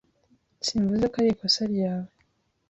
Simvuze 0.65 1.05
ko 1.11 1.15
arikosa 1.21 1.61
ryawe. 1.71 2.09